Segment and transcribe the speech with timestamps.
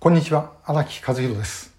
[0.00, 1.74] こんにちは荒木和弘です、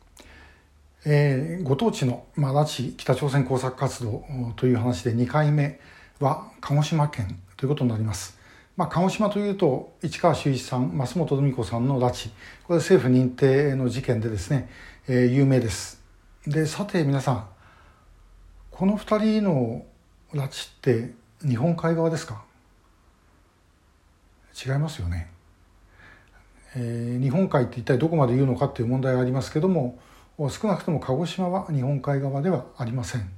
[1.06, 4.26] えー、ご当地の、まあ、拉致北朝鮮工作活動
[4.58, 5.80] という話で2回目
[6.20, 8.38] は鹿児島県ということになります、
[8.76, 12.30] まあ、鹿児島というと市川修一さん増本留美子さんの拉致。
[12.66, 14.70] これ政府認定の事件でですね、
[15.08, 16.02] えー、有名です。
[16.46, 17.48] でさて皆さん
[18.70, 19.86] この2人の
[20.34, 21.14] 拉致って
[21.48, 22.44] 日本海側ですか？
[24.54, 25.39] 違いますよね。
[26.76, 30.00] えー、日本海って一体どこまで言うのかっていう問題がありますけども
[30.38, 33.30] 少なくとも鹿児島は日本海側ではありません。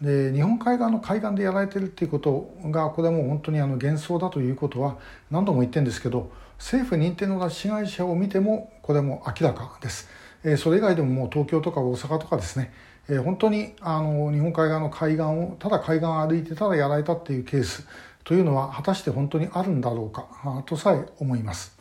[0.00, 4.96] で日本海側の海岸でやられてるっていうことがこれはもう本当にあの幻想だということは
[5.30, 10.08] 何度も言ってるんですけど政府認定の拉致被害者を見てもこれも明らかです。
[10.44, 12.72] えー、それ以外でももう東京とか大阪とかですね、
[13.08, 17.86] えー、本当にあの日本海側の海岸をただ海岸を歩いてただやられたっていうケース
[18.22, 20.26] というのは果たして本当にあるんだろうか
[20.66, 21.77] とさえ思います。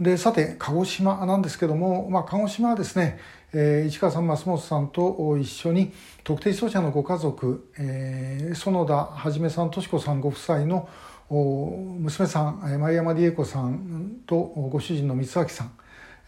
[0.00, 3.18] でさて鹿児島なんですけども、まあ、鹿児島はですね、
[3.52, 5.92] えー、市川さん増本さんと一緒に
[6.24, 10.88] 特定失踪者のご家族、えー、園田はじめさんとし子さんご夫妻の
[11.28, 15.72] 娘さん前山理恵子さんとご主人の光明さん、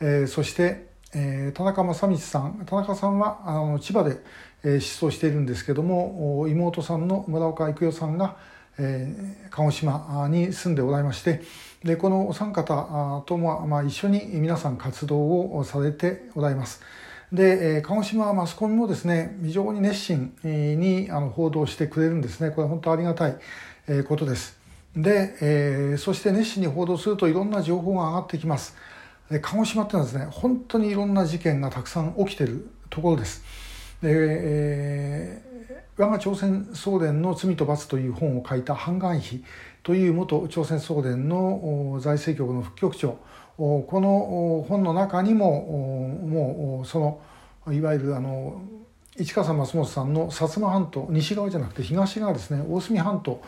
[0.00, 4.18] えー、そして、えー、田中正道さん田中さんはあの千葉で、
[4.64, 8.36] えー、失踪しているんですけども妹さんの村岡育代さんが、
[8.78, 11.42] えー、鹿児島に住んでおられまして
[11.84, 15.18] でこのお三方とも、まあ、一緒に皆さん活動
[15.56, 16.80] をされておられます。
[17.32, 23.36] で、鹿児島マスコミもですね非常に熱心にあの報道してくれるんですねこれは本当ありがたい
[24.06, 24.58] ことです。
[24.94, 28.76] で、えー、そして熱心に報道するといろんな情報が上がってきます。
[29.30, 33.42] で鹿児島っていうのはですね本当にいろんな事件がたくさん起きてるところです。
[34.02, 35.52] で、えー
[35.98, 39.44] 我が朝鮮総連の罪と罰という本を書いたハンガンヒ
[39.82, 43.18] という元朝鮮総連の財政局の副局長。
[43.58, 45.60] この本の中にも
[46.26, 47.20] もうその
[47.72, 48.62] いわゆるあの
[49.18, 53.42] 市川さん松本さんの薩摩半島西側じゃなくて東側ですね大隅半島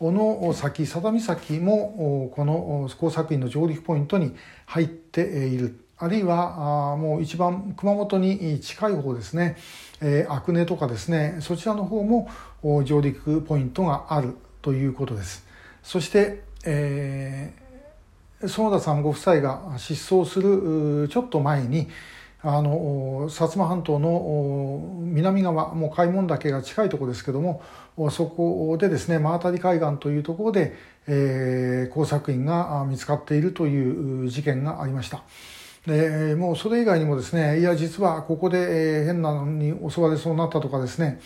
[0.00, 4.34] の先佐田岬もこの工作員の上陸ポイントに
[4.64, 5.78] 入っている。
[6.02, 9.58] あるいはもう一番熊本に近い方ですね、
[10.00, 11.36] えー、阿久根とかですね。
[11.40, 12.30] そちらの方も
[12.84, 15.44] 上陸ポイントがあるということです。
[15.82, 21.88] そして、えー、園田さんご夫妻が失踪するちょっと前に
[22.42, 27.62] あの薩摩半島の南側もう開門岳が近いところですけども
[28.10, 30.74] そこでですね真当たり海岸というところで、
[31.06, 35.22] えー、工作員が見つかっているという事件がありました。
[35.86, 41.20] でもうそれ以外にもですねいや実はここで変なのに襲われそうになったとかですね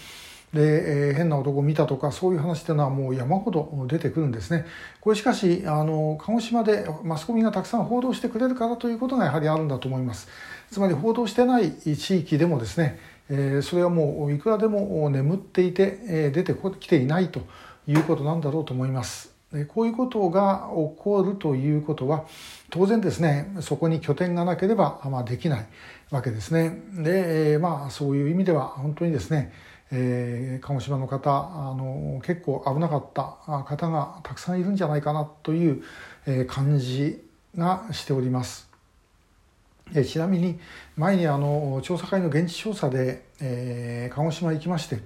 [0.54, 4.64] で、変な男を見たとかそういう話っていうのはもう山ほど出てくるんですね。
[5.00, 10.28] これしかしあの鹿児島でマスコミがたくさん報道してくれるからということがやはりあるんだと思います。
[10.70, 17.40] つまり報道してない地域でもですね、え、それはもういくらでも眠っていて、え、出てきていないと
[17.88, 19.33] いうことなんだろうと思います。
[19.64, 22.24] こういうことが起こるということは
[22.70, 25.66] 当然ですねそこに拠点がなければ、まあ、できない
[26.10, 26.82] わけですね。
[26.92, 29.52] でまあそういう意味では本当にですね、
[29.92, 33.22] えー、鹿児島の方あの結構危なかった
[33.64, 35.84] 方がたくさんいるんじゃないかなという、
[36.26, 37.22] え、感じ
[37.56, 38.68] がしております。
[39.94, 40.58] えちなみに
[40.96, 44.98] 前にあの調査会の現地調査で、えー、鹿児島行きまして、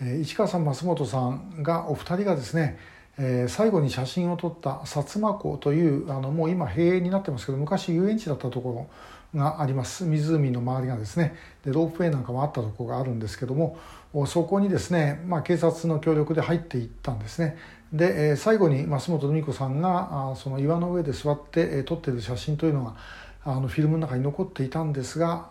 [0.00, 2.78] え市川さん増本さんがお二人がですね
[3.18, 8.88] えー、最後に写真を撮った薩摩湖というあのもう今閉園になってますけど昔遊園地だったとこ
[9.34, 10.04] ろがあります。
[10.04, 11.36] 湖の周りがですね。
[11.64, 13.78] でロープウェイなんかもあったところがあるんですけども
[14.26, 17.56] そこにですね、まあ、警察の協力で入っていったんですね。
[17.92, 22.96] で、えー、最後に増本留美子さんがあその岩の上で座って、えー、撮ってる写真というのが
[23.44, 25.50] あのフィルムの中に残っていたんですが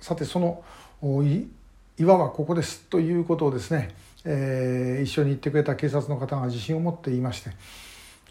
[0.00, 0.62] さてその
[1.98, 3.94] 岩はここですということをですね
[4.24, 7.50] えー、一緒に行ってくれた警察の方が自信を持って言いまして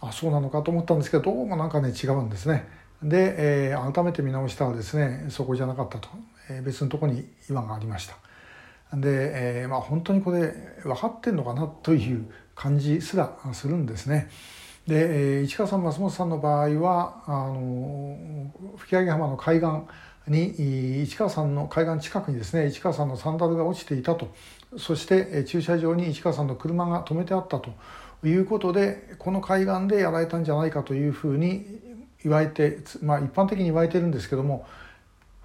[0.02, 2.68] あそうなのかと思ったんですけどどうもなんかね違うんですね。
[3.02, 6.10] で、えー、改めて見直したらですねそこじゃなかったと、
[6.50, 8.16] えー、別のとこに岩がありました。
[8.98, 12.26] で、えー、まあ本当にこれ分かってんのかなという
[12.56, 14.30] 感じすらするんですね。
[14.88, 19.68] で、えー、市川さん松本さんの場合はあの吹上浜の海岸
[20.28, 24.34] に市川さんの海岸近くにですね市川さんのサンダルが落ちていたと。
[24.78, 27.72] そして駐車場に市川さんの車が止めてあったと。
[28.28, 31.66] いうことでこの海岸でやられたんじゃないかというふうに
[32.24, 34.66] 言われて、まあ、一般的に言われてるんですけども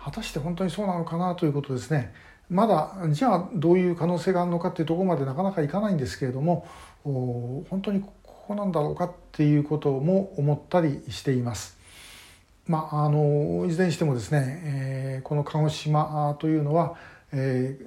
[0.01, 2.15] 果たして本当にそうなのかなということですね。
[2.49, 6.67] まだじゃあどういう可能性があるのかっていうとこまでなかなかいかないんですけれども
[7.05, 11.78] 本当にここなんだろうかっていうことも思ったりしています。
[12.69, 16.97] まあ、あのいずれにしてもですね、えー、この鹿児島というのは、
[17.33, 17.79] え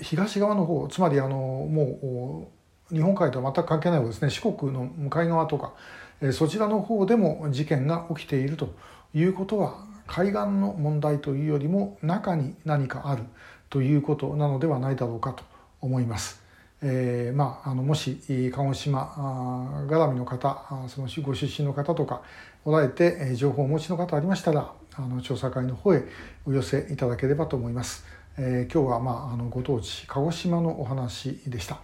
[0.00, 2.50] ー、東側の方つまりあのも
[2.90, 5.74] う日本海とは全く関係ない方ですね四国の向かい側とか、
[6.20, 8.74] えー、そちらの方でも事件が起きていると
[9.14, 13.22] いうことは海岸の問題というよりも中に何かある
[13.70, 15.44] ということなのではないだろうかと
[15.80, 16.45] 思います。
[16.82, 18.20] えー、まあ、あのもし
[18.54, 22.22] 鹿児島絡みの方そのご出身の方とか
[22.64, 26.04] おられて情報をお持ちの方ありましたらあの調査会の方へ
[26.46, 28.04] お寄せいただければと思います。
[28.38, 31.78] えー、今日は、まあ、あのご当地鹿児島のお話でした。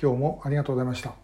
[0.00, 1.14] 今日もありがとうございました。